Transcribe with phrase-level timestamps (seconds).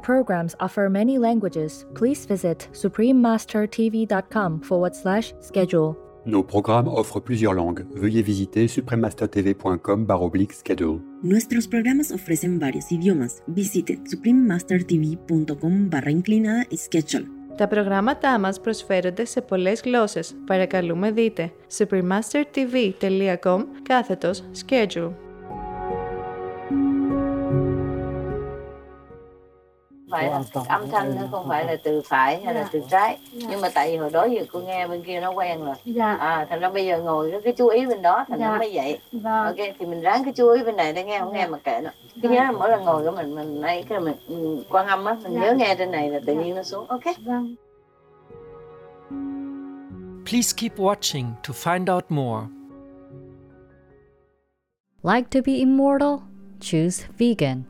[0.00, 1.84] programs offer many languages.
[1.94, 5.96] Please visit suprememastertv.com forward slash schedule.
[6.26, 7.84] Nos programmes offrent plusieurs langues.
[7.94, 10.06] Veuillez visiter suprememastertv.com
[10.50, 11.00] schedule.
[11.22, 13.42] Nuestros programas ofrecen varios idiomas.
[13.46, 17.26] Visite suprememastertv.com barra inclinada schedule.
[17.56, 20.34] Τα προγράμματά μας προσφέρονται σε πολλές γλώσσες.
[20.46, 25.12] Παρακαλούμε δείτε supremastertv.com κάθετος schedule.
[30.11, 33.61] Phải là âm thanh nó không phải là từ phải hay là từ trái nhưng
[33.61, 36.13] mà tại vì hồi đó giờ cô nghe bên kia nó quen rồi dạ.
[36.13, 38.51] à thành ra bây giờ ngồi cái chú ý bên đó thành dạ.
[38.51, 39.45] nó mới vậy vâng.
[39.45, 41.81] ok thì mình ráng cái chú ý bên này để nghe không nghe mà kệ
[41.83, 41.89] nó
[42.21, 45.05] cái nhớ là mỗi lần ngồi của mình mình đây cái mình, mình quan âm
[45.05, 45.41] á mình dạ.
[45.41, 47.55] nhớ nghe trên này là tự nhiên nó xuống ok vâng
[50.25, 52.47] Please keep watching to find out more.
[55.03, 56.23] Like to be immortal?
[56.59, 57.65] Choose vegan.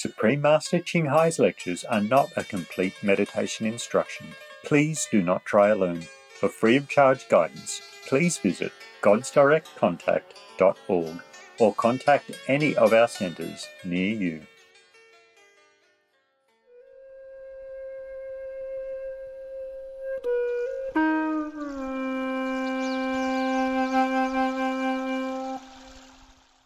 [0.00, 4.28] Supreme Master Ching Hai's lectures are not a complete meditation instruction.
[4.64, 6.06] Please do not try alone.
[6.38, 11.22] For free of charge guidance, please visit godsdirectcontact.org
[11.58, 14.40] or contact any of our centres near you.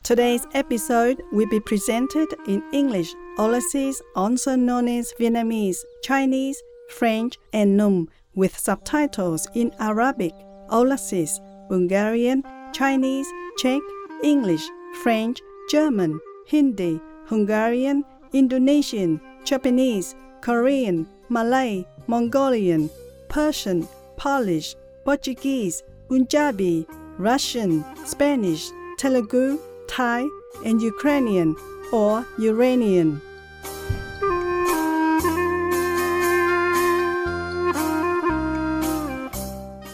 [0.04, 3.08] Today's episode will be presented in English,
[3.38, 10.32] Ulysses, also known as Vietnamese, Chinese, French, and Num, with subtitles in Arabic,
[10.70, 13.26] Ulysses, Bulgarian, Chinese,
[13.58, 13.82] Czech,
[14.22, 14.64] English,
[15.02, 22.88] French, German, Hindi, Hungarian, Indonesian, Japanese, Korean, Malay, Mongolian,
[23.28, 26.86] Persian, Polish, Portuguese, Punjabi,
[27.18, 29.58] Russian, Spanish, Telugu,
[29.88, 30.24] Thai,
[30.64, 31.56] and Ukrainian
[31.94, 33.12] or Uranian.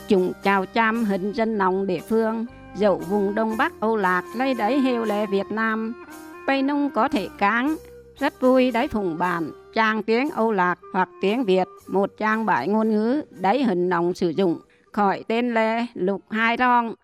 [0.08, 4.54] Chúng chào chăm hình dân nòng địa phương, dẫu vùng Đông Bắc Âu Lạc lấy
[4.54, 6.04] đấy heo lệ Việt Nam.
[6.46, 7.76] bay Nung có thể cáng,
[8.18, 12.68] rất vui đấy phùng bản, trang tiếng Âu Lạc hoặc tiếng Việt, một trang bãi
[12.68, 14.60] ngôn ngữ đấy hình nòng sử dụng,
[14.92, 16.94] khỏi tên lệ lục hai rong,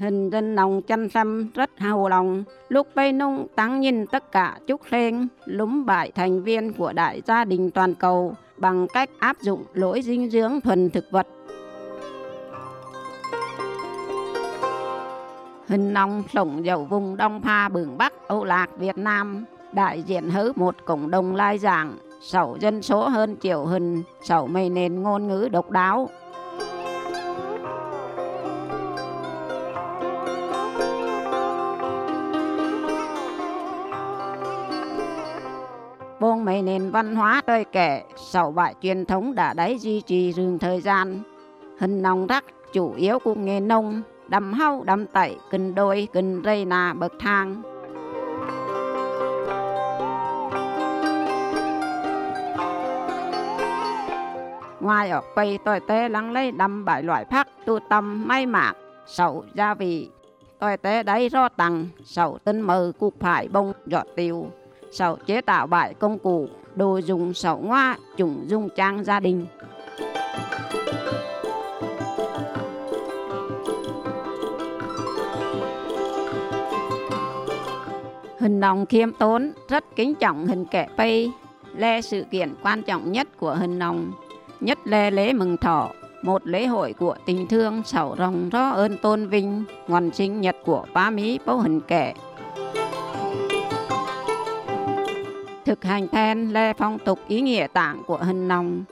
[0.00, 2.44] hình dân nòng chăm xăm rất hào lòng.
[2.68, 7.22] Lúc vây Nung tăng nhìn tất cả chúc sen, lúng bại thành viên của đại
[7.26, 11.26] gia đình toàn cầu bằng cách áp dụng lỗi dinh dưỡng thuần thực vật.
[15.68, 20.30] Hình nòng sống dầu vùng Đông Pha Bường Bắc Âu Lạc Việt Nam đại diện
[20.30, 25.02] hữu một cộng đồng lai giảng, sầu dân số hơn triệu hình, sầu mây nền
[25.02, 26.08] ngôn ngữ độc đáo,
[36.20, 40.32] Bông mấy nền văn hóa tươi kể, sầu bại truyền thống đã đấy duy trì
[40.32, 41.22] rừng thời gian.
[41.78, 46.42] Hình nòng rắc chủ yếu của nghề nông, đầm hau đầm tẩy, kinh đôi, kinh
[46.44, 47.62] rây nà bậc thang.
[54.80, 58.74] Ngoài ở quay tôi tế lắng lấy đầm bảy loại phát tu tâm may mạc,
[59.06, 60.10] sầu gia vị.
[60.58, 64.50] Tôi tế đấy ro tăng, sầu tinh mờ cục phải bông giọt tiêu
[64.90, 69.46] sầu chế tạo bảy công cụ, đồ dùng sầu ngoa, chủng dung trang gia đình.
[78.38, 81.32] Hình nòng khiêm tốn, rất kính trọng hình kẻ pây,
[81.76, 84.12] lê sự kiện quan trọng nhất của hình nòng,
[84.60, 85.90] nhất lê lễ mừng thọ,
[86.22, 90.56] một lễ hội của tình thương sầu rồng rõ ơn tôn vinh, ngoan sinh nhật
[90.64, 92.14] của ba mỹ bố hình kẻ,
[95.70, 98.84] thực hành then lê phong tục ý nghĩa tạng của hình nòng.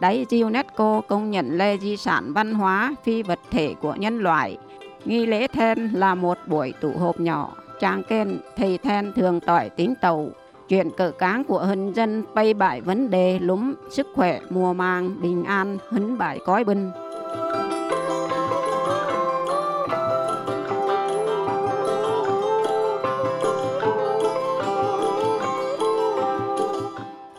[0.00, 4.58] Đấy UNESCO công nhận lê di sản văn hóa phi vật thể của nhân loại,
[5.04, 9.68] Nghi lễ then là một buổi tụ họp nhỏ, trang kên, thầy then thường tỏi
[9.68, 10.28] tính tàu,
[10.68, 15.22] chuyện cờ cáng của hân dân bay bại vấn đề lúm, sức khỏe, mùa màng,
[15.22, 16.90] bình an, hấn bại cói binh.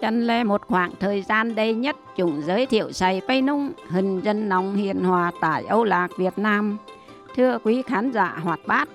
[0.03, 4.21] Chân lê một khoảng thời gian đây nhất chúng giới thiệu say Pây Nung, hình
[4.21, 6.77] dân nóng hiền hòa tại Âu Lạc, Việt Nam.
[7.35, 8.89] Thưa quý khán giả hoạt bát,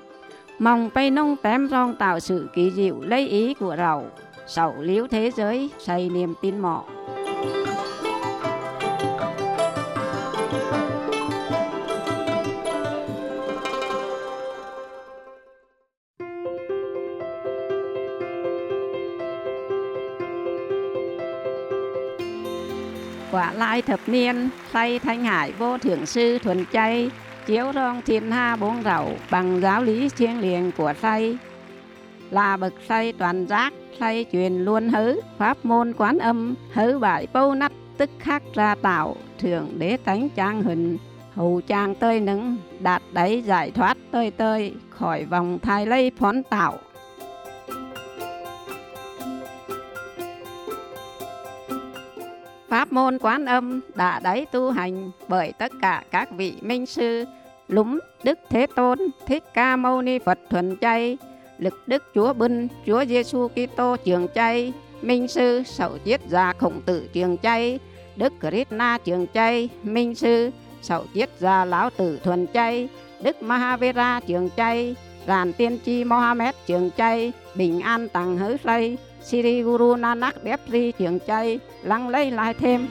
[0.58, 4.06] mong Pây Nung tém rong tạo sự kỳ diệu lấy ý của rầu,
[4.46, 6.84] sầu liếu thế giới, say niềm tin mọ.
[23.78, 27.10] Hai thập niên say thanh hải vô thượng sư thuần chay,
[27.46, 31.38] chiếu rong thiên ha bốn rậu bằng giáo lý chiêng liền của say
[32.30, 37.26] là bậc say toàn giác say truyền luôn hứ, pháp môn quán âm, hứ bại
[37.32, 40.98] bâu nắp tức khắc ra tạo, thượng đế tánh trang hình
[41.34, 46.42] hầu trang tơi nứng, đạt đáy giải thoát tơi tơi, khỏi vòng thai lây phón
[46.42, 46.78] tạo.
[52.88, 57.24] Pháp môn quán âm đã đáy tu hành bởi tất cả các vị minh sư
[57.68, 61.18] lúng Đức Thế Tôn, Thích Ca Mâu Ni Phật thuần chay,
[61.58, 66.82] lực Đức Chúa Binh, Chúa Giêsu Kitô trường chay, minh sư Sậu Chiết Gia Khổng
[66.82, 67.78] Tử trường chay,
[68.16, 70.50] Đức Krishna trường chay, minh sư
[70.82, 72.88] Sậu Chiết Gia Lão Tử thuần chay,
[73.22, 74.96] Đức Mahavira trường chay,
[75.26, 80.60] Ràn Tiên Tri Mohammed trường chay, Bình An Tăng Hứa Lây, Sri Guru Nanak Dev
[80.68, 82.88] Ji chuyển chay, lăng lấy lại thêm.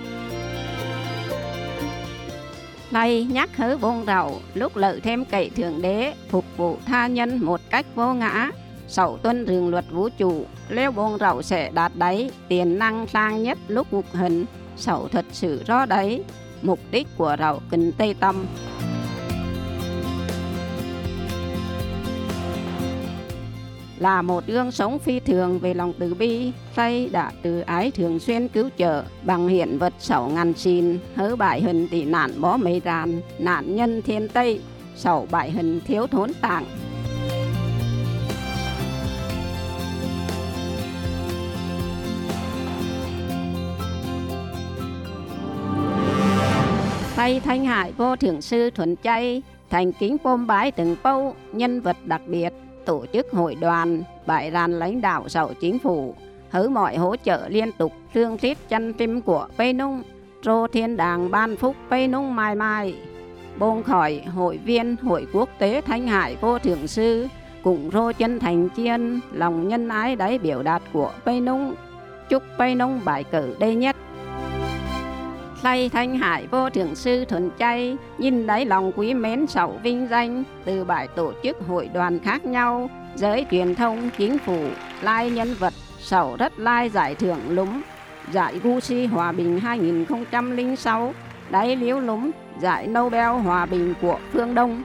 [2.92, 7.40] Này nhắc hứ bông rậu, lúc lợi thêm cậy thượng đế, phục vụ tha nhân
[7.40, 8.52] một cách vô ngã,
[8.88, 13.44] sậu tuân rừng luật vũ trụ, leo bông rậu sẽ đạt đáy, tiền năng sang
[13.44, 14.46] nhất lúc ngục hình,
[14.76, 16.24] sậu thật sự rõ đấy,
[16.62, 18.46] mục đích của rậu kinh Tây Tâm.
[24.00, 28.20] Là một gương sống phi thường về lòng từ bi, say đã từ ái thường
[28.20, 32.58] xuyên cứu trợ bằng hiện vật sầu ngàn xin, hớ bại hình tỷ nạn bó
[32.58, 34.62] mây ràn, nạn nhân thiên tây,
[34.96, 36.66] sầu bại hình thiếu thốn tạng.
[47.16, 51.82] Tây Thanh Hải vô thượng sư thuần chay, thành kính bôm bái từng câu nhân
[51.82, 52.54] vật đặc biệt,
[52.88, 56.16] tổ chức hội đoàn, bại ràn lãnh đạo sở chính phủ,
[56.50, 60.04] hứa mọi hỗ trợ liên tục thương thiết chân tim của Pê Nung,
[60.44, 62.96] rô thiên đàng ban phúc Pê Nung mai mai.
[63.60, 67.28] Bông khỏi hội viên Hội Quốc tế Thanh Hải Vô Thượng Sư,
[67.64, 71.76] cùng rô chân thành chiên, lòng nhân ái đáy biểu đạt của Pê Nung.
[72.30, 73.96] Chúc Pê Nung bài cử đây nhất.
[75.64, 80.08] Lạy thanh hải vô thượng sư thuần chay, nhìn đáy lòng quý mến sầu vinh
[80.10, 84.68] danh, từ bài tổ chức hội đoàn khác nhau, giới truyền thông, chính phủ,
[85.02, 87.82] lai nhân vật, sầu rất lai giải thưởng lúng,
[88.32, 91.14] giải Gucci Hòa bình 2006,
[91.50, 94.84] đáy liếu lúng, giải Nobel Hòa bình của phương Đông,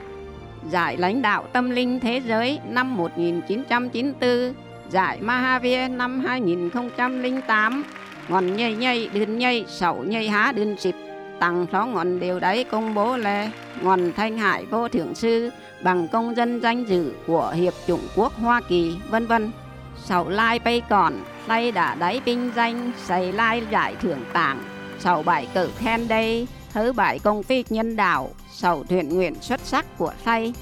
[0.69, 4.53] giải lãnh đạo tâm linh thế giới năm 1994,
[4.89, 7.83] giải Mahavir năm 2008,
[8.27, 10.95] ngọn nhây nhây đinh nhây, sậu nhây, há đinh xịp.
[11.39, 13.51] Tặng phó ngọn đều đấy công bố là
[13.81, 15.49] ngọn thanh hải vô thượng sư,
[15.83, 19.51] bằng công dân danh dự của hiệp chủng quốc hoa kỳ, vân vân.
[20.05, 21.13] Sậu lai bay còn,
[21.47, 24.59] tay đã đáy binh danh, xây lai giải thưởng tặng
[25.03, 28.29] sậu bài cử khen đây thứ bài công phi nhân đạo.
[28.51, 30.53] Sậu thuyền nguyện xuất sắc của thay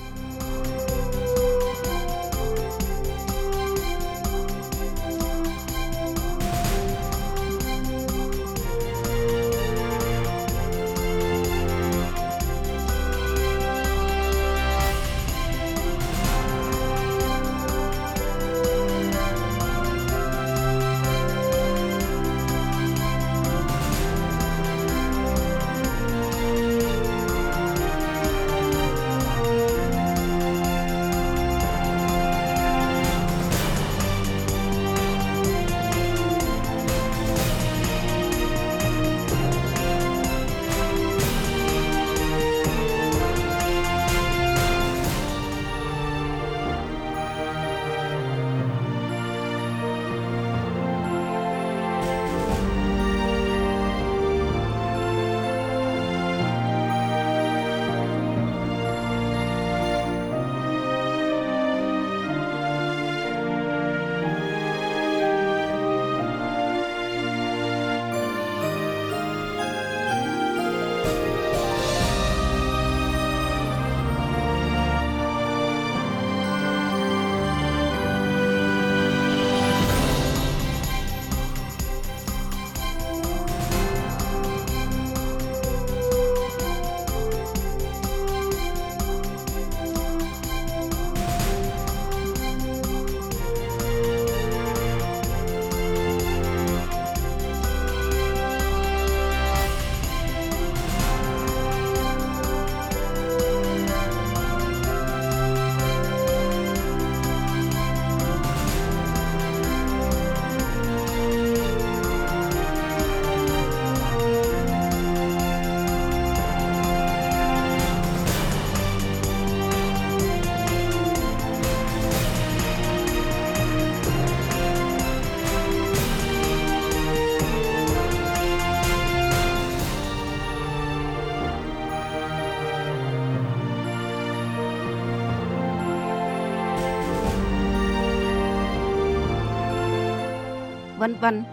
[141.02, 141.44] vân vân.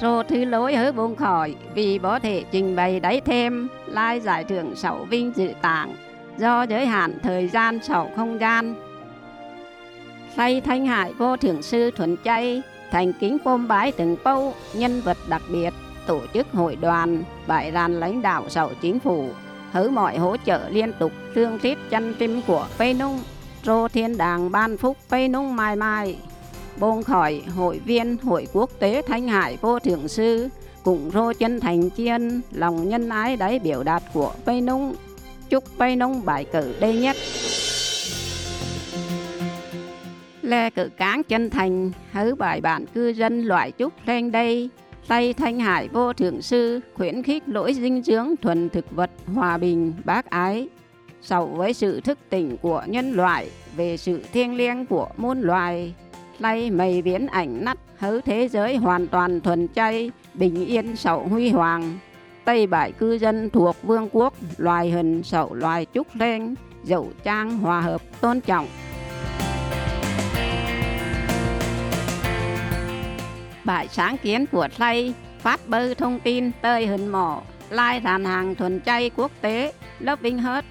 [0.00, 4.44] Rồi thứ lỗi hứa buông khỏi, vì có thể trình bày đáy thêm, lai giải
[4.44, 5.94] thưởng sáu vinh dự tặng
[6.38, 8.74] do giới hạn thời gian sáu không gian.
[10.36, 15.00] Say thanh hải vô thượng sư thuần chay, thành kính bôm bái từng bâu nhân
[15.00, 15.74] vật đặc biệt,
[16.06, 19.28] tổ chức hội đoàn bại đàn lãnh đạo sáu chính phủ
[19.72, 23.20] hứa mọi hỗ trợ liên tục thương thiết chân tim của Phê Nung
[23.64, 26.16] rô thiên đàng ban phúc Phê Nung mai mai
[26.80, 30.48] bông khỏi hội viên hội quốc tế thanh hải vô thượng sư,
[30.82, 34.94] cùng rô chân thành chiên, lòng nhân ái đáy biểu đạt của Vây Nung
[35.48, 37.16] chúc Vây Nung bài cử đây nhất.
[40.42, 44.70] Lê cử cán chân thành hứa bài bản cư dân loại chúc lên đây.
[45.08, 49.58] Tây Thanh Hải vô thượng sư, khuyến khích lỗi dinh dưỡng thuần thực vật hòa
[49.58, 50.68] bình, bác ái.
[51.22, 55.94] Sầu với sự thức tỉnh của nhân loại, về sự thiêng liêng của muôn loài
[56.40, 61.28] lay mây viễn ảnh nắt hứ thế giới hoàn toàn thuần chay, bình yên sậu
[61.28, 61.98] huy hoàng.
[62.44, 66.54] Tây bại cư dân thuộc vương quốc, loài hình sậu loài trúc lên
[66.84, 68.66] dậu trang hòa hợp tôn trọng.
[73.64, 78.54] Bài sáng kiến của Tây, phát bơ thông tin tơi hình mỏ lai đàn hàng
[78.54, 80.64] thuần chay quốc tế, lớp Vinh Hớt.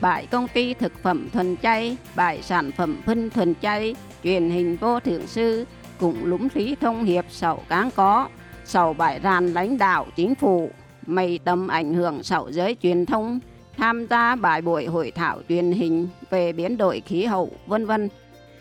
[0.00, 3.94] Bài công ty thực phẩm thuần chay bài sản phẩm phân thuần chay
[4.24, 5.64] truyền hình vô thượng sư
[6.00, 8.28] cũng lũng lý thông hiệp sậu cáng có.
[8.64, 10.70] Sậu bại ràn lãnh đạo chính phủ
[11.06, 13.40] mây tầm ảnh hưởng sậu giới truyền thông.
[13.76, 18.08] Tham gia bài buổi hội thảo truyền hình về biến đổi khí hậu vân vân.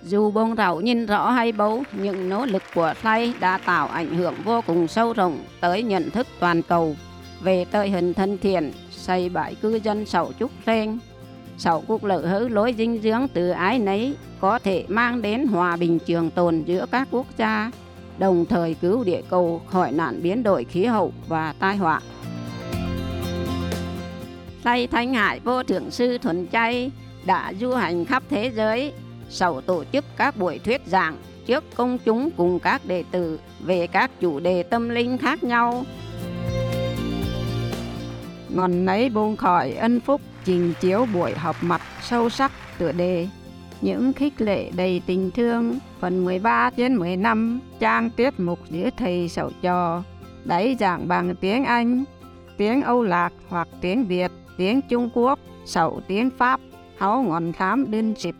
[0.03, 4.15] Dù bông rậu nhìn rõ hay bấu, những nỗ lực của say đã tạo ảnh
[4.15, 6.95] hưởng vô cùng sâu rộng tới nhận thức toàn cầu.
[7.41, 10.99] Về tơi hình thân thiện, xây bãi cư dân sầu trúc sen.
[11.57, 15.75] Sáu quốc lợi hữu lối dinh dưỡng từ ái nấy có thể mang đến hòa
[15.75, 17.71] bình trường tồn giữa các quốc gia,
[18.17, 22.01] đồng thời cứu địa cầu khỏi nạn biến đổi khí hậu và tai họa.
[24.63, 26.91] Tây Thanh Hải vô thượng sư thuần chay
[27.25, 28.93] đã du hành khắp thế giới
[29.29, 33.87] sầu tổ chức các buổi thuyết giảng trước công chúng cùng các đệ tử về
[33.87, 35.83] các chủ đề tâm linh khác nhau.
[38.49, 43.27] Ngọn nấy buông khỏi ân phúc trình chiếu buổi họp mặt sâu sắc tựa đề
[43.81, 49.29] những khích lệ đầy tình thương phần 13 trên 15 trang tiết mục giữa thầy
[49.29, 50.03] sầu trò
[50.45, 52.03] đẩy giảng bằng tiếng Anh,
[52.57, 56.59] tiếng Âu Lạc hoặc tiếng Việt, tiếng Trung Quốc, sầu tiếng Pháp,
[56.97, 58.35] háo ngọn khám đơn dịp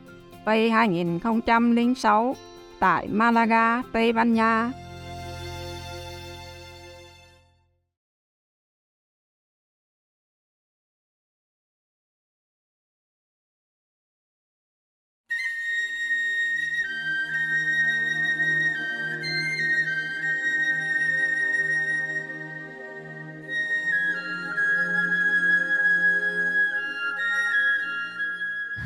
[0.46, 2.36] Tây 2006
[2.80, 4.72] tại Malaga, Tây Ban Nha.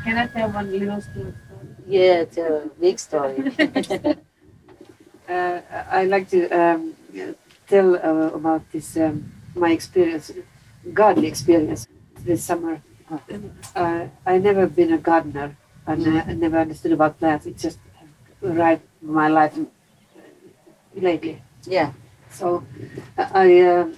[0.08, 1.34] Can I tell one little story?
[1.86, 3.44] Yeah, it's a big story.
[5.28, 5.60] uh,
[5.90, 6.94] I like to um,
[7.66, 10.32] tell uh, about this um, my experience,
[10.94, 11.86] gardening experience
[12.24, 12.80] this summer.
[13.76, 15.54] Uh, I never been a gardener
[15.86, 17.44] and I never understood about plants.
[17.44, 17.78] It's just
[18.40, 19.58] right my life
[20.94, 21.42] lately.
[21.66, 21.92] Yeah.
[22.30, 22.64] So
[23.18, 23.60] I.
[23.60, 23.88] Uh,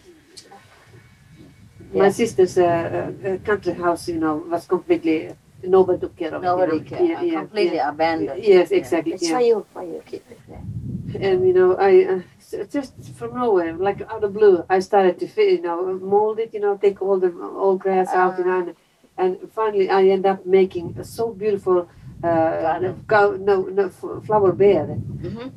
[1.93, 2.11] my Yeah.
[2.11, 6.85] sister's uh, uh, country house, you know, was completely nobody took care of Nobody it.
[6.85, 6.90] you know.
[6.90, 7.02] care.
[7.02, 7.88] Yeah, yeah, completely yeah.
[7.88, 8.45] abandoned.
[8.45, 9.12] Yes, exactly.
[9.14, 9.37] It's yeah.
[9.37, 10.62] for you, for you keep it there.
[11.19, 15.26] and you know i uh, just from nowhere like out of blue i started to
[15.26, 18.61] fit, you know mold it you know take all the old grass out you know
[18.61, 18.76] and,
[19.19, 21.88] and finally i end up making a so beautiful
[22.22, 22.78] uh,
[23.40, 25.02] no, no flower bed.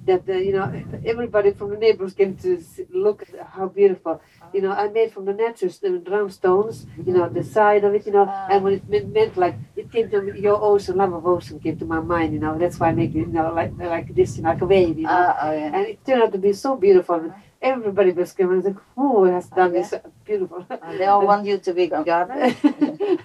[0.05, 0.71] That uh, you know
[1.05, 2.61] everybody from the neighbors came to
[2.93, 4.21] look at how beautiful
[4.53, 5.71] you know i made from the natural
[6.07, 9.37] round stones you know the side of it you know and when it meant, meant
[9.37, 12.57] like it came to your ocean love of ocean came to my mind you know
[12.57, 14.97] that's why i make it you know like like this you know, like a wave
[14.97, 15.09] you know.
[15.11, 15.75] Ah, oh, yeah.
[15.75, 19.73] and it turned out to be so beautiful everybody was screaming like who has done
[19.73, 19.93] this
[20.25, 20.65] beautiful
[20.97, 22.55] they all want you to be a gardener.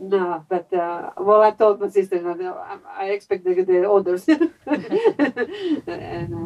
[0.00, 3.84] no, but uh, well, I told my sister, you know, I, I expect the, the
[3.84, 4.26] orders.
[4.28, 4.50] and,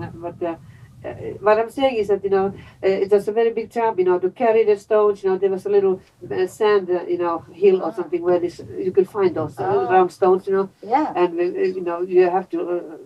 [0.04, 0.56] uh, but uh,
[1.04, 1.08] uh,
[1.40, 2.46] what I'm saying is that you know
[2.82, 5.22] uh, it was a very big job, you know, to carry the stones.
[5.22, 6.00] You know, there was a little
[6.30, 9.86] uh, sand, uh, you know, hill or something where this you could find those Oh.
[9.88, 10.70] round stones, you know.
[10.82, 11.12] Yeah.
[11.14, 12.98] And you know, you have to.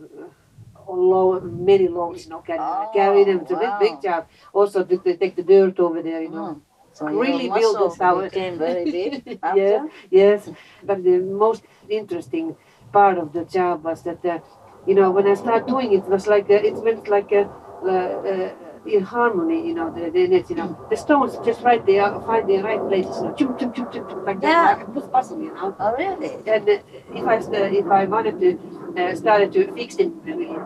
[0.92, 3.40] Load many loads, you know, carry, carry them.
[3.40, 4.26] It's a big, big job.
[4.52, 6.62] Also, to, to take the dirt over there, you know.
[6.92, 8.24] So really build this tower.
[8.24, 10.48] became very big yeah, yes.
[10.82, 12.56] But the most interesting
[12.92, 14.40] part of the job was that, uh,
[14.86, 17.48] you know, when I started doing it, it was like uh, it went like a,
[17.82, 18.54] uh, uh,
[18.86, 22.48] in harmony, you know, the, the net, you know, the stones just right there, find
[22.48, 24.76] the right places, you know, chum, chum, chum, chum, chum, like Yeah.
[24.76, 25.74] that, like a puzzle, you know.
[25.78, 26.34] Oh, really?
[26.46, 26.78] And uh,
[27.14, 28.58] if I st- if I wanted to
[29.00, 30.20] uh, started to fix them,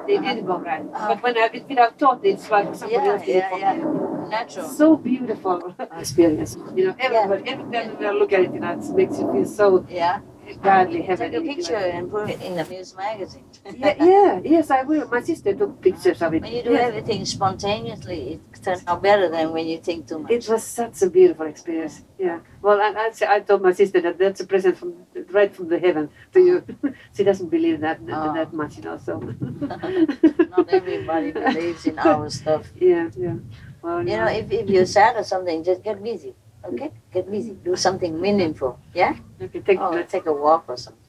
[0.06, 0.84] they didn't go right.
[0.92, 3.74] But when I without thought, it's like somebody Yeah, else did it yeah, for yeah.
[3.74, 4.28] me.
[4.30, 4.68] Natural.
[4.68, 6.56] So beautiful experience.
[6.74, 9.44] You know, everybody, every time I look at it, you know, it makes you feel
[9.46, 10.20] so Yeah.
[10.46, 13.44] Take a picture and put it in the news magazine.
[13.76, 15.08] yeah, yeah, yes, I will.
[15.08, 16.42] My sister took pictures of it.
[16.42, 16.88] When you do Yes.
[16.88, 20.30] everything spontaneously, it turns out better than when you think too much.
[20.30, 22.04] It was such a beautiful experience.
[22.18, 22.40] Yeah.
[22.62, 24.94] Well, and I, I, I told my sister that that's a present from
[25.30, 26.64] right from the heaven to you.
[27.16, 28.32] she doesn't believe that Oh.
[28.34, 28.98] that much, you know.
[28.98, 29.18] So.
[29.20, 32.70] Not everybody believes in our stuff.
[32.76, 33.34] Yeah, yeah.
[33.82, 36.34] Well, You know, if, if you're sad or something, just get busy.
[36.72, 36.90] Okay?
[37.12, 37.52] Get busy.
[37.52, 38.78] Do something meaningful.
[38.94, 39.16] Yeah?
[39.40, 41.02] Okay, take, oh, take a walk or something.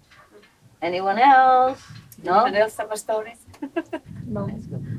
[0.81, 1.81] Anyone else?
[2.23, 2.45] No?
[2.45, 3.39] Anyone else have a stories?
[4.27, 4.49] no.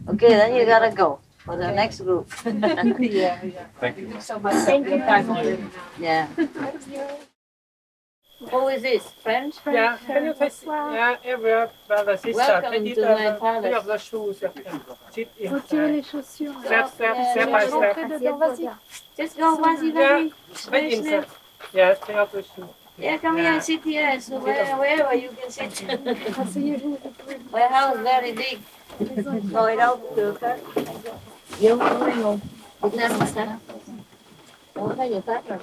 [0.09, 2.31] Okay, then you gotta go for the next group.
[2.45, 3.67] yeah, yeah.
[3.81, 4.21] Thank you.
[4.21, 4.55] so much.
[4.67, 4.99] Thank you.
[4.99, 5.65] Time already.
[5.99, 6.29] Yeah.
[8.51, 9.03] Who is this?
[9.23, 9.57] French?
[9.67, 13.65] Yeah, can you take, yeah, every brother, sister, Welcome take it to my uh, palace.
[13.65, 14.41] pick up the shoes.
[14.43, 15.53] you can Sit in.
[15.53, 16.55] Retirer les chaussures.
[16.65, 17.69] Step, step, Yeah, step yeah, by yeah.
[17.69, 17.97] step.
[18.11, 18.71] dedans, vas-y.
[19.17, 20.71] Just go, vas-y, Yeah, vas-y.
[20.71, 21.27] right inside.
[21.75, 22.71] Yeah, take out the shoes.
[22.97, 24.21] Yeah, come here and sit here.
[24.21, 25.71] So where, wherever you can sit.
[26.39, 26.99] Asseyez-vous.
[27.53, 28.59] My house is very big.
[29.53, 30.59] Ngồi đâu cũng được hết.
[31.61, 32.39] Vô ngồi ngồi.
[32.83, 33.11] Việt Nam
[34.79, 34.89] Dạ, mà sao?
[34.89, 35.59] Không có gì khác rồi.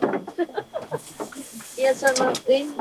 [1.77, 2.71] Yes, sir, Martin.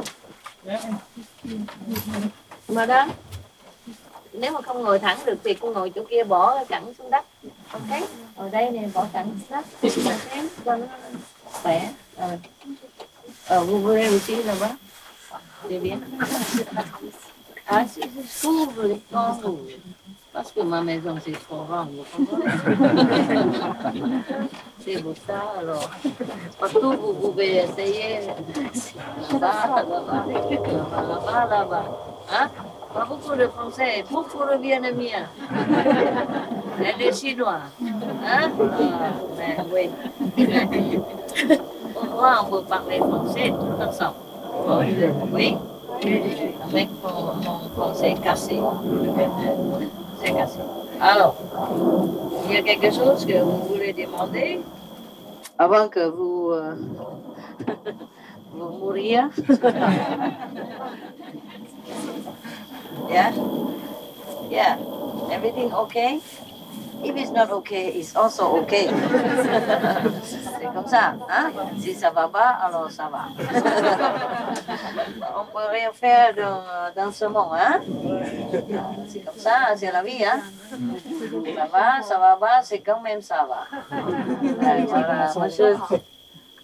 [2.68, 3.10] Madam,
[4.32, 7.24] nếu mà không ngồi thẳng được thì cô ngồi chỗ kia bỏ cẳng xuống đất.
[7.72, 8.02] Ok?
[8.36, 9.64] Ở đây này bỏ cẳng xuống đất.
[10.06, 10.44] Ok?
[10.64, 10.86] Cho nó
[11.62, 11.92] khỏe.
[12.16, 12.38] Ờ,
[13.46, 14.74] ờ vous voulez aussi là bác.
[15.68, 15.96] Để biết.
[17.66, 19.46] Ah, c'est c'est s'ouvre les portes.
[20.32, 21.88] Parce que ma maison, c'est trop grand,
[24.92, 25.90] pour ça, alors.
[26.60, 28.20] Partout, vous pouvez essayer.
[29.32, 30.24] Là-bas, là-bas,
[31.08, 31.84] là-bas, là-bas.
[32.32, 32.48] Hein?
[32.92, 35.26] Pas beaucoup de Français, beaucoup de Vietnamiens.
[36.80, 37.60] Et des Chinois.
[37.82, 37.88] Hein?
[38.24, 38.48] Ah,
[39.36, 39.90] mais oui.
[41.94, 44.16] Pour moi, on peut parler français tout ensemble.
[45.32, 45.56] Oui?
[46.68, 48.60] Avec mon français cassé.
[50.22, 50.58] C'est cassé.
[51.00, 51.34] Alors,
[52.46, 54.60] il y a quelque chose que vous voulez demander?
[55.58, 56.74] Avant que vous, euh,
[58.52, 59.20] vous mouriez
[63.10, 63.32] Yeah?
[64.50, 64.78] Yeah.
[65.30, 66.20] Everything okay?
[67.04, 68.88] If it's not okay, it's also okay.
[70.58, 71.52] C'est comme ça, hein?
[71.78, 73.28] Si ça va pas, alors ça va.
[75.36, 76.62] On peut rien faire dans,
[76.96, 77.80] dans ce monde, hein?
[79.08, 80.40] C'est comme ça, c'est la vie, hein?
[81.56, 83.66] Ça va, ça va pas, c'est quand même ça va.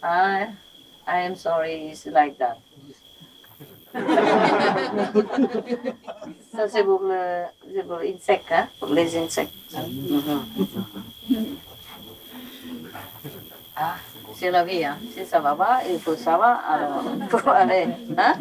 [0.02, 0.46] I,
[1.06, 2.56] I am sorry, it's like that.
[6.52, 8.66] Ça, c'est pour le, c'est pour l'insecte, hein?
[8.80, 9.52] Pour les insectes.
[9.76, 11.56] Mhm.
[13.76, 13.96] Ah,
[14.34, 14.96] c'est la vie, hein?
[15.14, 17.86] Si ça va pas, il faut savoir, alors, il faut aller,
[18.18, 18.34] hein?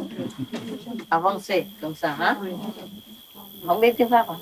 [1.11, 2.35] Avancer, comme ça, hein?
[3.65, 4.35] Không biết tiếng Pháp à?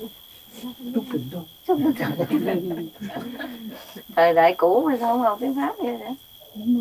[1.66, 1.76] Thôi.
[4.16, 6.14] Thời đại cũ mà sao không học tiếng Pháp vậy đấy?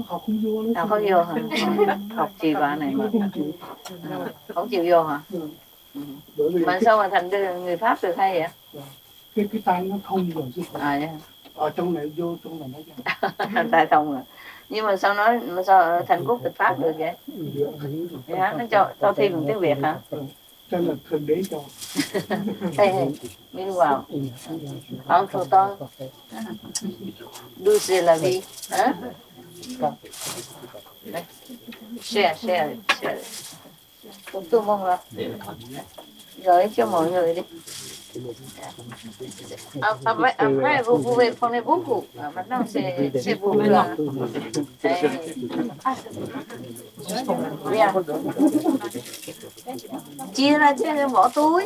[0.08, 0.73] Học không vô nữa.
[0.76, 1.36] Học không vô hả?
[2.15, 3.10] Học chị bạn này mà.
[4.56, 5.21] Không chịu vô hả?
[6.38, 7.29] Bởi vì Mà cái, sao mà thành
[7.65, 8.83] người Pháp được hay vậy?
[9.36, 10.62] cái, cái tay nó thông rồi chứ.
[10.73, 11.10] À, dạ.
[11.55, 12.86] Ở trong này vô, trong này
[13.53, 14.21] nó tay thông rồi.
[14.69, 17.13] Nhưng mà sao nói mà sao thành quốc tịch Pháp được vậy?
[18.27, 18.55] Vậy hả?
[18.57, 19.97] Nó cho cho thi bằng tiếng Việt hả?
[20.71, 21.57] Cho là thượng đế cho.
[22.77, 23.07] Hey, hey,
[23.53, 24.01] meanwhile,
[25.07, 25.77] en tout temps,
[27.65, 28.41] douce est la vie.
[28.71, 28.91] Hein?
[32.01, 33.17] Share, share, share.
[34.52, 34.97] Tout le monde là.
[36.43, 37.41] Gửi cho mọi người đi.
[39.82, 42.06] Après, après, vous pouvez prendre beaucoup.
[42.36, 43.95] Maintenant, c'est c'est pour là.
[47.71, 47.93] Bien.
[50.34, 51.63] Chia ra cho bỏ túi.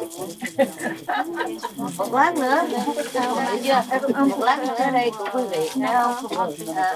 [1.98, 2.62] Một lát nữa.
[2.96, 4.26] Được chưa?
[4.26, 5.70] Một lát nữa đây của quý vị.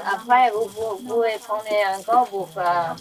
[0.03, 2.95] Après, vous, vous pouvez prendre encore euh,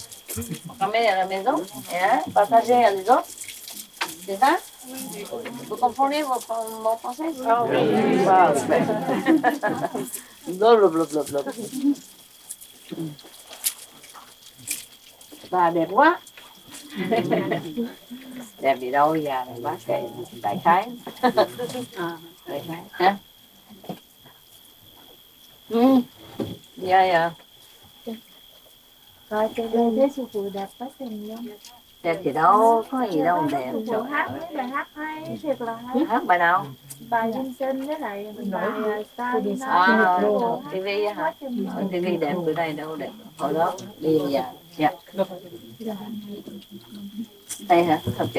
[0.81, 1.62] ramener à la maison.
[1.92, 2.23] Hein?
[2.35, 3.29] Partager à les autres.
[4.27, 4.59] C'est ça?
[5.68, 6.38] Vous comprenez mon,
[6.83, 7.31] mon français?
[7.47, 7.79] Ah oui.
[10.47, 11.42] Blablabla.
[15.51, 16.20] Bà đẹp quá.
[18.61, 20.03] đẹp gì đâu già này bác kệ
[20.42, 20.88] đại khái.
[22.47, 22.83] Đại khái.
[22.90, 23.16] Hả?
[25.70, 26.01] Ừ.
[26.77, 27.31] Dạ dạ.
[29.35, 31.47] Rồi cái bên thế sư phụ đẹp quá xinh luôn.
[32.03, 33.70] Đẹp thì đâu có gì đâu đẹp.
[33.73, 36.05] Sư phụ hát mấy bài hát hay thiệt là hay.
[36.09, 36.66] Hát bài nào?
[37.11, 40.20] Bài Dinh Sinh với lại bài Star À,
[40.73, 41.33] TV á hả?
[41.90, 43.11] TV đẹp bữa nay đâu đẹp.
[43.38, 44.53] Hồi đó giờ dạ.
[44.77, 44.90] Dạ.
[47.68, 48.01] Đây hả?
[48.18, 48.31] Ok.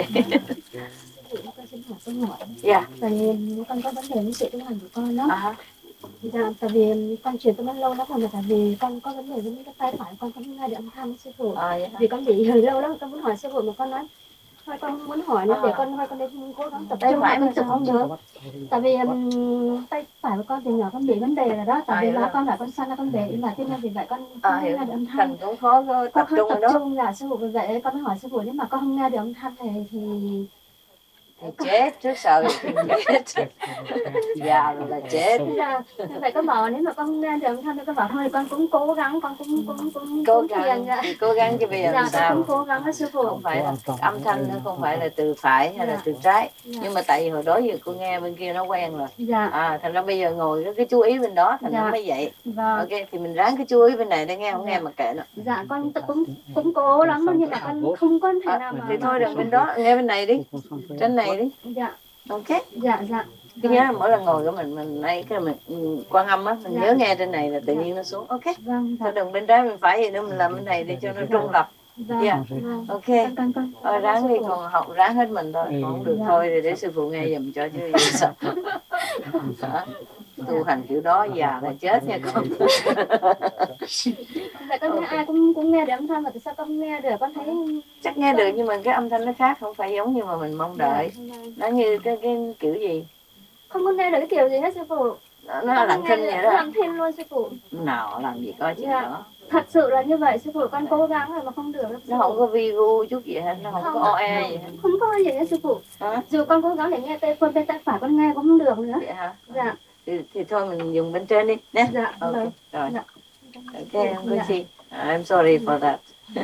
[2.62, 2.88] Dạ.
[3.02, 5.56] Tại vì con có vấn đề với sự tu hành của con đó.
[6.34, 6.40] À.
[6.42, 9.30] Dạ, tại vì con chuyển tâm lâu lắm rồi mà tại vì con có vấn
[9.36, 11.54] đề với cái tay phải con không nghe được âm thanh sư phụ.
[11.54, 11.98] À, hả?
[12.00, 14.08] Vì con bị hồi lâu lắm con muốn hỏi sư phụ mà con nói
[14.66, 17.22] thôi con muốn hỏi nó để con thôi con đây cố gắng tập Tay trung
[17.22, 18.08] phải con tập không được
[18.70, 21.82] tại vì um, tay phải của con từ nhỏ con bị vấn đề rồi đó
[21.88, 22.30] tại À, vì là hả?
[22.34, 24.64] con là con săn là con để là cho nên vì vậy con À, không
[24.64, 24.78] hiểu.
[24.78, 27.36] nghe được âm thanh Thành cũng khó con tập trung tập trung là sư phụ
[27.38, 29.68] vì vậy con hỏi sư phụ nếu mà con không nghe được âm thanh thì
[31.64, 32.70] Chết trước sợ thì
[33.36, 33.46] chết.
[34.36, 35.42] Già rồi là chết.
[35.56, 35.82] là
[36.22, 38.94] vậy con bảo nếu mà con âm thanh thì con bảo thôi con cũng cố
[38.94, 41.02] gắng con cũng cũng cũng Cố gắng, dạ.
[41.22, 42.34] cố gắng chứ bây giờ dạ, làm con sao?
[42.36, 45.10] cũng cố gắng đó sư phụ không phải là âm thanh nó không phải là
[45.16, 46.02] từ phải hay là Dạ.
[46.06, 46.50] từ trái.
[46.66, 46.80] Dạ.
[46.84, 49.08] nhưng mà tại vì hồi đó giờ cô nghe bên kia nó quen rồi.
[49.18, 49.46] Dạ.
[49.46, 51.82] À thành ra bây giờ ngồi cứ chú ý bên đó thành Dạ.
[51.82, 52.32] nó mới vậy.
[52.46, 52.78] Vâng.
[52.80, 55.14] ok thì mình ráng cứ chú ý bên này để nghe không nghe mà kệ
[55.18, 55.24] nó.
[55.36, 56.24] Dạ con cũng
[56.56, 59.50] cũng cố lắm nhưng mà con không có thể nào mà thì thôi đừng bên
[59.50, 60.40] đó nghe bên này đi.
[61.00, 61.96] Trên này đi dạ.
[62.30, 63.26] Ok dạ dạ.
[63.64, 66.46] Cứ nhớ là mỗi lần ngồi của mình mình đây cái mình ừ, quan âm
[66.46, 66.82] á mình Dạ.
[66.82, 68.26] nhớ nghe trên này là tự nhiên nó xuống.
[68.28, 68.42] Ok.
[68.66, 71.12] Vâng thôi đừng bên trái bên phải gì nữa mình làm bên này để cho
[71.14, 71.70] nó trung lập.
[71.98, 72.40] Vâng Dạ.
[72.50, 73.06] vâng ok.
[73.38, 75.66] con con thôi ráng đi còn học ráng hết mình thôi.
[75.70, 76.26] Còn không được Dạ.
[76.28, 78.32] thôi thì để sư phụ nghe giùm cho chứ sao.
[79.62, 79.86] Hả?
[80.38, 82.44] Tu hành kiểu đó già là chết nha con.
[84.70, 86.80] Vậy con nghe ai cũng cũng nghe được âm thanh mà tại sao con không
[86.80, 87.16] nghe được?
[87.20, 90.14] Con thấy chắc nghe được nhưng mà cái âm thanh nó khác không phải giống
[90.14, 91.12] như mà mình mong đợi.
[91.58, 93.06] Nó như cái cái kiểu gì?
[93.70, 95.14] Không có nghe được cái kiểu gì hết sư phụ.
[95.48, 96.54] Nó, nó lặng thinh vậy đó.
[96.54, 97.50] lặng thinh luôn sư phụ.
[97.72, 99.02] Nào làm gì có chuyện Dạ.
[99.02, 99.24] đó.
[99.50, 100.68] Thật sự là như vậy sư phụ.
[100.72, 103.40] Con cố gắng rồi mà không được đâu, nó không có vi vu chút gì
[103.40, 104.70] hết nó không có oe gì hết.
[104.82, 105.78] Không có gì hết sư phụ.
[106.00, 106.22] Hả?
[106.30, 108.58] dù con cố gắng để nghe tay con bên tay phải con nghe cũng không
[108.60, 108.94] được nữa.
[109.06, 109.34] Vậy hả?
[109.56, 112.52] dạ thì, thì thôi mình dùng bên trên đi nhé dạ ok vâng.
[112.72, 113.04] rồi Dạ.
[113.74, 114.46] ok có Dạ.
[114.48, 116.00] gì I'm sorry for that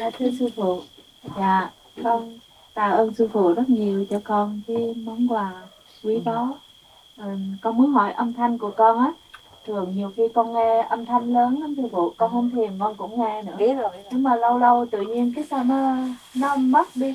[0.00, 0.80] Dạ, thưa sư phụ,
[1.38, 1.70] dạ
[2.04, 2.38] con
[2.74, 5.52] tạ ơn sư phụ rất nhiều cho con cái món quà
[6.04, 6.58] quý báu.
[7.16, 7.24] Ừ,
[7.62, 9.12] con muốn hỏi âm thanh của con á,
[9.66, 12.94] thường nhiều khi con nghe âm thanh lớn lắm sư phụ, con không thiền con
[12.96, 13.52] cũng nghe nữa.
[13.58, 15.96] biết rồi Nhưng mà lâu lâu tự nhiên cái sao nó
[16.36, 17.14] nó mất đi,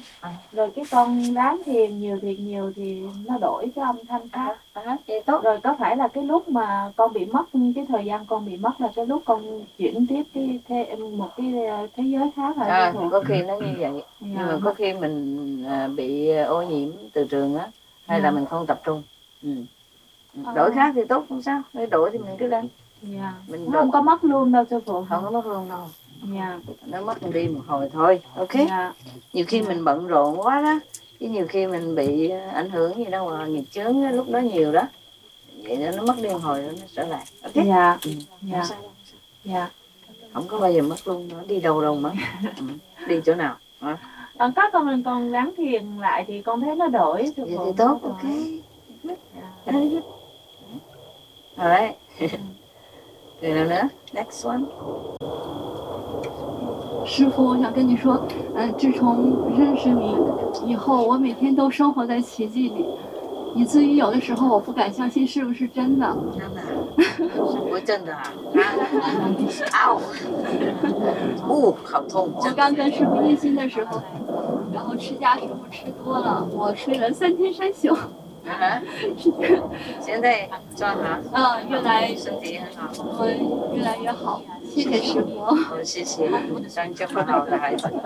[0.51, 4.57] rồi cái con ráng thiền nhiều thiền nhiều thì nó đổi cái âm thanh khác.
[4.73, 5.43] à, vậy tốt.
[5.43, 8.57] Rồi có phải là cái lúc mà con bị mất cái thời gian con bị
[8.57, 11.53] mất là cái lúc con chuyển tiếp cái thế, một cái
[11.95, 12.65] thế giới khác hả?
[12.65, 14.03] À, có khi nó như vậy.
[14.19, 17.67] Nhưng mà có khi mình à, bị ô nhiễm từ trường á
[18.07, 18.35] hay là Dạ.
[18.35, 19.03] mình không tập trung.
[19.43, 19.49] Ừ.
[20.45, 20.53] À.
[20.55, 22.67] đổi khác thì tốt không sao nếu đổi thì mình cứ lên
[23.01, 23.33] Dạ.
[23.47, 25.05] mình không có mất luôn đâu sư phụ.
[25.09, 25.87] không có mất luôn đâu
[26.35, 26.59] Dạ.
[26.85, 28.93] nó mất đi một hồi thôi ok Dạ.
[29.33, 30.79] nhiều khi mình bận rộn quá đó
[31.19, 34.39] chứ nhiều khi mình bị ảnh hưởng gì đâu mà nghiệp chướng á, lúc đó
[34.39, 34.81] nhiều đó
[35.63, 37.97] vậy nên nó mất đi một hồi rồi nó trở lại ok Dạ.
[38.05, 38.11] Ừ.
[38.41, 38.63] Dạ.
[39.43, 39.69] Dạ.
[40.33, 42.11] không có bao giờ mất luôn nó đi đâu đâu mất
[42.59, 42.63] ừ.
[43.07, 43.97] đi chỗ nào hả?
[44.39, 47.65] Còn có con mình còn ráng thiền lại thì con thấy nó đổi vậy phụ.
[47.65, 48.23] thì tốt ok
[49.65, 50.01] đổi.
[51.57, 51.95] Alright
[53.41, 54.65] rồi nào nữa next one
[57.05, 58.19] 师傅，我想跟你说，
[58.55, 60.17] 嗯、自从认识你
[60.65, 62.83] 以后，我每天都生活在奇迹里，
[63.53, 66.17] 以至于有的时候我不敢相信是不是真的。
[66.97, 68.23] 是不真的啊？
[69.71, 69.93] 啊！
[71.47, 72.31] 哦，好痛！
[72.35, 74.01] 我刚跟师傅印心的时候，
[74.73, 77.95] 然后吃家师傅吃多了，我睡了三天三宿。
[78.47, 78.81] 啊，
[79.99, 83.27] 现在状态，嗯，越来身体很好，我
[83.75, 85.39] 越来越好，谢谢师傅。
[85.39, 86.29] 哦，谢谢，
[86.69, 87.91] 生这么好的孩子。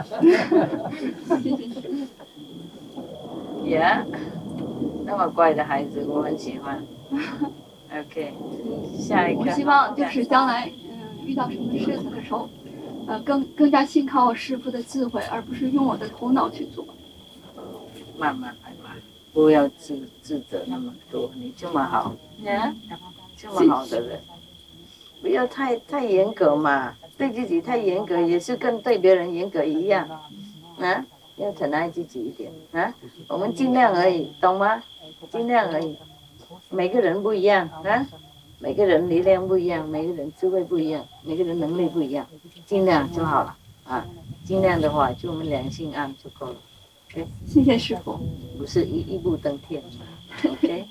[3.62, 4.06] Yeah，
[5.06, 6.82] 那么乖的孩子，我很喜欢。
[7.92, 8.34] OK，
[8.98, 9.42] 下一个。
[9.42, 12.50] 我希望就是将来，嗯，遇到什么事情的时候，
[13.08, 16.86] 呃，更更加信靠我师傅的智慧，而不是用我的头脑去做。
[18.18, 18.79] 慢慢来嘛，
[19.34, 22.76] 不要自自责那么多，你这么好，嗯，
[23.38, 24.20] 这么好的人，
[25.22, 30.08] 不要太太严格嘛，对自己太严格也是跟对别人严格一样，
[30.80, 31.06] 啊，
[31.38, 32.52] 要疼爱自己一点。
[32.72, 32.94] 啊，
[33.28, 34.82] 我们尽量而已，懂吗？
[35.30, 35.98] 尽量而已，
[36.70, 38.08] 每个人不一样啊，
[38.60, 42.26] 每个人力量不一样，每个人智慧不一样，每个人能力不一样，
[42.66, 43.56] 尽量就好了。
[43.86, 44.06] 啊，
[44.44, 46.56] 尽量的话就我们良心安就够了。
[47.12, 48.20] OK，谢谢师傅。
[48.58, 49.82] 不是一一步登天
[50.46, 50.86] ，OK，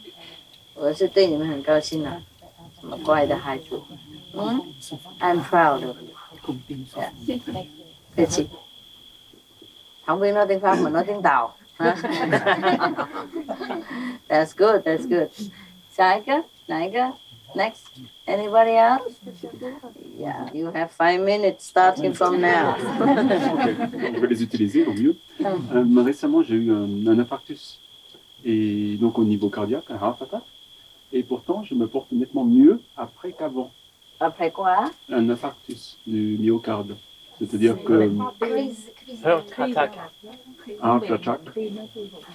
[0.74, 2.20] 我是对你们很高兴啊
[3.04, 3.82] ，quite a high school.
[4.32, 4.60] Hmm?
[5.20, 6.14] I'm proud of you.
[6.96, 7.12] Yeah.
[8.16, 8.46] Good chị.
[10.06, 11.54] Không biết nói tiếng Pháp mà nói tiếng Tàu.
[11.76, 11.94] hả?
[14.28, 15.28] that's good, that's good.
[15.96, 17.12] Saika, Naika,
[17.54, 17.86] next.
[18.26, 19.14] Anybody else?
[20.18, 22.76] Yeah, you have five minutes starting from now.
[24.14, 25.16] Je vais les utiliser au mieux.
[25.44, 27.80] Euh, récemment, j'ai eu un, un infarctus.
[28.44, 30.42] Et donc au niveau cardiaque, un heart attack.
[31.12, 33.70] Et pourtant, je me porte nettement mieux après qu'avant.
[34.20, 34.90] Après quoi?
[35.10, 36.96] Un infarctus du myocarde.
[37.38, 38.10] C'est-à-dire que
[39.24, 39.98] heart attack,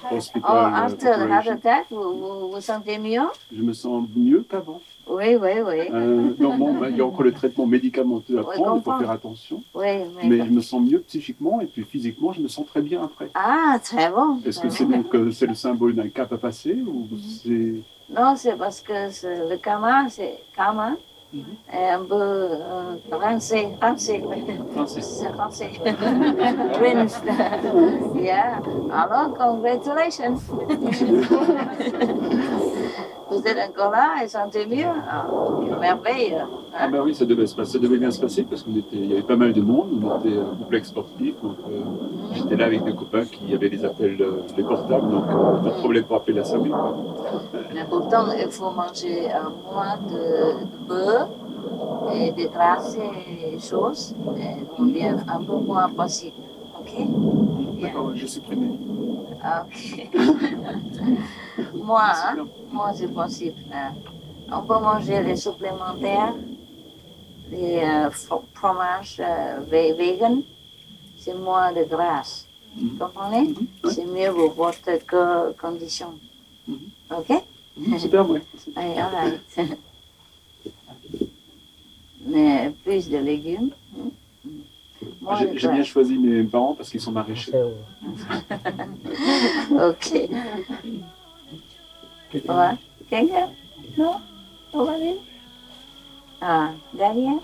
[0.10, 3.28] hospital Oh, after the heart attack, vous, vous, vous sentez mieux?
[3.56, 4.82] je me sens mieux qu'avant.
[5.08, 5.76] Oui, oui, oui.
[5.92, 8.98] Euh, non, bon, bah, il y a encore le traitement médicamenteux à prendre, il faut
[9.00, 9.62] faire attention.
[9.74, 9.86] Oui,
[10.16, 10.28] mais...
[10.28, 13.30] Mais je me sens mieux psychiquement et puis physiquement, je me sens très bien après.
[13.34, 14.40] Ah, très bon.
[14.46, 17.08] Est-ce que c'est donc euh, c'est le symbole d'un cap à passer ou
[17.44, 17.74] c'est
[18.10, 20.96] Non, c'est parce que le karma, c'est karma.
[21.72, 24.24] est un peu euh, rincé, rincé.
[24.86, 25.68] C'est.
[26.80, 27.24] Rinsed.
[28.16, 28.62] yeah.
[28.92, 30.38] Alors, congratulations.
[33.34, 34.86] Vous êtes encore là et sentez mieux.
[35.10, 35.26] Ah,
[35.80, 36.38] merveilleux.
[36.76, 39.14] Ah bah oui, ça devait, se passer, ça devait bien se passer parce qu'il y
[39.14, 41.82] avait pas mal de monde, on était un complexe sportif, donc euh,
[42.34, 45.70] j'étais là avec des copains qui avaient les appels, euh, les portables, donc euh, pas
[45.70, 46.72] de problème pour appeler la SAMU.
[47.74, 51.30] Mais pourtant, il faut manger un moins de, de beurre
[52.14, 54.16] et des traces et choses.
[54.38, 56.43] Et on devient un peu moins possible.
[56.98, 57.82] OK?
[57.82, 58.26] D'accord, je.
[59.42, 60.10] Ah, OK.
[61.76, 62.48] moi, hein?
[62.72, 63.60] moi, c'est possible.
[63.74, 63.94] hein.
[64.52, 66.36] On peut manger les supplémentaires,
[67.52, 70.44] les euh, fro- fromages euh, ve- vegan.
[71.18, 72.48] C'est moins de graisse.
[72.76, 73.54] Vous comprenez?
[73.90, 76.14] C'est mieux pour votre co- condition.
[77.12, 77.32] OK?
[77.98, 78.42] Super, ouais.
[78.76, 79.58] Allez, all right.
[82.26, 83.72] Mais plus de légumes.
[85.40, 85.88] J'ai bien graisse.
[85.88, 87.54] choisi mes parents parce qu'ils sont maraîchers.
[89.72, 90.14] OK.
[92.34, 92.76] Ouais.
[93.10, 93.50] Quelqu'un?
[93.98, 94.16] Non?
[94.72, 94.94] Tout va?
[96.42, 97.40] Ah, derrière?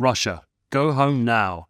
[0.00, 1.66] Russia, go home now.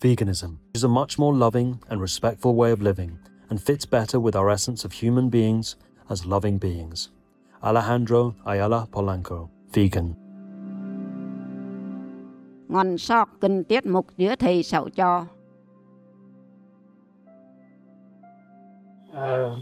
[0.00, 3.16] Veganism is a much more loving and respectful way of living
[3.48, 5.76] and fits better with our essence of human beings
[6.10, 7.10] as loving beings.
[7.62, 10.16] Alejandro Ayala Polanco, vegan.
[12.68, 15.26] Ngọn sọc cần tiết mục giữa thầy sậu cho.
[19.12, 19.56] Ờ,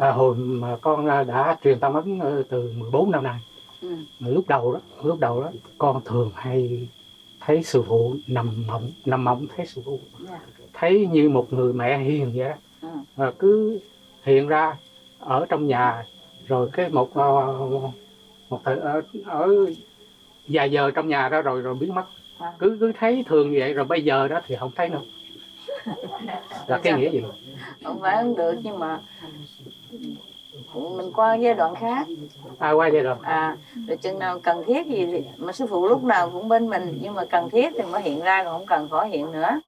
[0.00, 3.40] à, hồi mà con đã truyền tâm ấn ờ, từ 14 năm nay
[3.82, 3.88] Ừ.
[4.20, 6.88] lúc đầu đó lúc đầu đó con thường hay
[7.40, 10.42] thấy sư phụ nằm mộng nằm mộng thấy sư phụ Yeah.
[10.72, 12.54] thấy như một người mẹ hiền vậy đó.
[12.82, 12.88] Ừ.
[13.16, 13.78] Và cứ
[14.22, 14.76] hiện ra
[15.18, 16.04] ở trong nhà
[16.46, 17.58] rồi cái một ờ,
[18.50, 19.66] một thời, ở, ở
[20.48, 22.04] vài giờ trong nhà đó rồi rồi biến mất
[22.38, 22.52] À.
[22.58, 25.00] cứ cứ thấy thường vậy rồi bây giờ đó thì không thấy nữa
[26.66, 27.22] là cái nghĩa gì
[27.84, 29.00] Không phải không được nhưng mà
[30.74, 32.06] mình qua giai đoạn khác.
[32.58, 35.88] à qua giai đoạn À, rồi chừng nào cần thiết gì thì mà sư phụ
[35.88, 38.66] lúc nào cũng bên mình nhưng mà cần thiết thì mới hiện ra còn không
[38.66, 39.60] cần khỏi hiện nữa.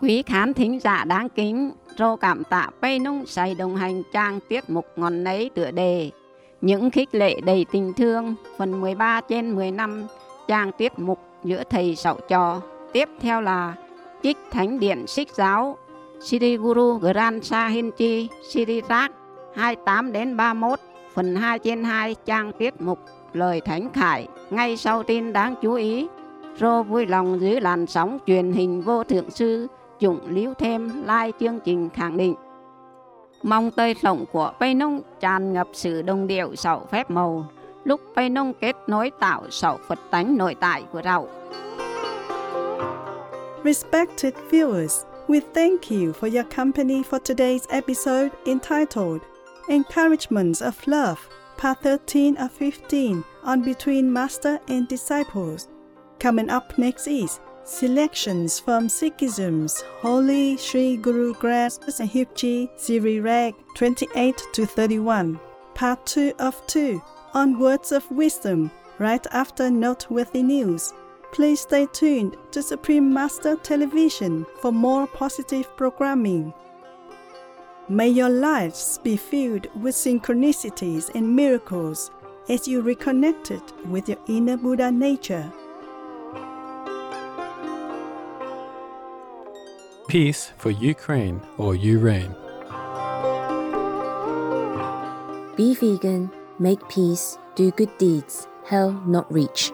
[0.00, 4.38] Quý khán thính giả đáng kính, rô cảm tạ Pây Nung say đồng hành trang
[4.48, 6.10] tiết mục ngọn nấy tựa đề.
[6.60, 10.06] Những khích lệ đầy tình thương, phần 13 trên 10 năm,
[10.48, 12.60] trang tiết mục giữa thầy sậu trò.
[12.92, 13.74] Tiếp theo là
[14.22, 15.76] Trích Thánh Điện Sích Giáo,
[16.20, 19.12] Sri Guru Grand Sahinchi Sri Rak
[19.54, 20.78] 28 đến 31,
[21.14, 22.98] phần 2 trên 2 trang tiết mục
[23.32, 26.06] Lời Thánh Khải, ngay sau tin đáng chú ý.
[26.60, 29.66] Rô vui lòng dưới làn sóng truyền hình vô thượng sư
[29.98, 32.34] chủng Liễu Thêm like chương trình khẳng định.
[33.42, 37.46] Mong tơi sống của Pây Nông tràn ngập sự đồng điệu sậu phép màu,
[37.84, 41.28] lúc Pây Nông kết nối tạo sậu Phật tánh nội tại của.
[43.64, 49.20] Respected viewers, We thank you for your company for today's episode entitled
[49.68, 51.18] Encouragements of Love,
[51.56, 55.68] Part 13 of 15 on Between Master and Disciples.
[56.18, 63.54] Coming up next is Selections from Sikhism's Holy Sri Guru Granth Sahib Ji Siri Rag
[63.76, 65.38] 28 to 31.
[65.74, 67.00] Part 2 of 2
[67.34, 70.92] on Words of Wisdom right after Noteworthy News.
[71.32, 76.52] Please stay tuned to Supreme Master Television for more positive programming.
[77.88, 82.10] May your lives be filled with synchronicities and miracles
[82.48, 85.50] as you reconnected with your inner Buddha nature.
[90.08, 92.34] Peace for Ukraine or Ukraine.
[95.56, 99.72] Be vegan, make peace, do good deeds, hell not reach.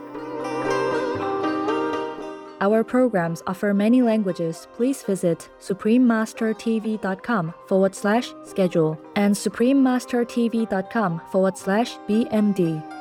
[2.61, 4.67] Our programs offer many languages.
[4.73, 12.98] Please visit suprememastertv.com forward slash schedule and suprememastertv.com forward slash BMD.